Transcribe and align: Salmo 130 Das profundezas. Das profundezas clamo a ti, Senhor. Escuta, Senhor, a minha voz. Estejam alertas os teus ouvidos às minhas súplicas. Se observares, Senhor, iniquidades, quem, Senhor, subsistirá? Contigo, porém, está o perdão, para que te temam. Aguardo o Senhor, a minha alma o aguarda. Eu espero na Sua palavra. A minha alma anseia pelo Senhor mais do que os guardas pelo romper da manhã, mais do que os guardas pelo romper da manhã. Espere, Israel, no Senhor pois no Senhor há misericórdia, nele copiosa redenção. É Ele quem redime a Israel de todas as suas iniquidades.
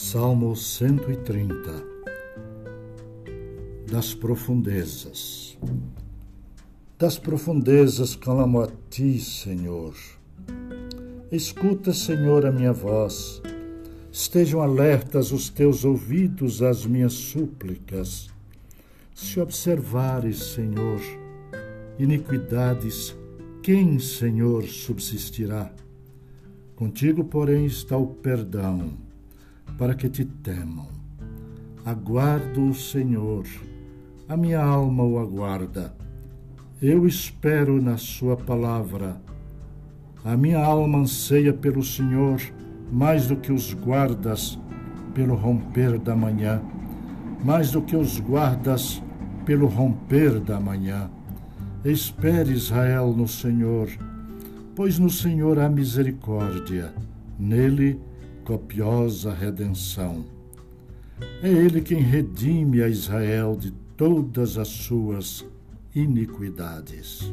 Salmo 0.00 0.54
130 0.54 1.84
Das 3.90 4.14
profundezas. 4.14 5.58
Das 6.96 7.18
profundezas 7.18 8.14
clamo 8.14 8.60
a 8.60 8.68
ti, 8.88 9.18
Senhor. 9.18 9.92
Escuta, 11.32 11.92
Senhor, 11.92 12.46
a 12.46 12.52
minha 12.52 12.72
voz. 12.72 13.42
Estejam 14.12 14.62
alertas 14.62 15.32
os 15.32 15.48
teus 15.48 15.84
ouvidos 15.84 16.62
às 16.62 16.86
minhas 16.86 17.14
súplicas. 17.14 18.30
Se 19.12 19.40
observares, 19.40 20.38
Senhor, 20.54 21.00
iniquidades, 21.98 23.16
quem, 23.64 23.98
Senhor, 23.98 24.62
subsistirá? 24.62 25.72
Contigo, 26.76 27.24
porém, 27.24 27.66
está 27.66 27.96
o 27.96 28.06
perdão, 28.06 29.07
para 29.78 29.94
que 29.94 30.08
te 30.08 30.24
temam. 30.24 30.88
Aguardo 31.84 32.68
o 32.68 32.74
Senhor, 32.74 33.46
a 34.28 34.36
minha 34.36 34.60
alma 34.60 35.04
o 35.04 35.18
aguarda. 35.18 35.94
Eu 36.82 37.06
espero 37.06 37.80
na 37.80 37.96
Sua 37.96 38.36
palavra. 38.36 39.20
A 40.22 40.36
minha 40.36 40.58
alma 40.58 40.98
anseia 40.98 41.54
pelo 41.54 41.82
Senhor 41.82 42.40
mais 42.92 43.26
do 43.26 43.36
que 43.36 43.52
os 43.52 43.72
guardas 43.72 44.58
pelo 45.14 45.34
romper 45.34 45.98
da 45.98 46.14
manhã, 46.14 46.60
mais 47.42 47.70
do 47.70 47.80
que 47.80 47.96
os 47.96 48.20
guardas 48.20 49.02
pelo 49.46 49.66
romper 49.66 50.40
da 50.40 50.60
manhã. 50.60 51.10
Espere, 51.84 52.52
Israel, 52.52 53.14
no 53.16 53.26
Senhor 53.26 53.88
pois 54.78 54.96
no 54.96 55.10
Senhor 55.10 55.58
há 55.58 55.68
misericórdia, 55.68 56.94
nele 57.36 58.00
copiosa 58.48 59.30
redenção. 59.30 60.24
É 61.42 61.50
Ele 61.50 61.82
quem 61.82 62.00
redime 62.00 62.82
a 62.82 62.88
Israel 62.88 63.54
de 63.54 63.70
todas 63.94 64.56
as 64.56 64.68
suas 64.68 65.44
iniquidades. 65.94 67.30